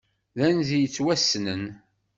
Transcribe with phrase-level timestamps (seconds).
[0.37, 1.63] D anzi yettwassnen.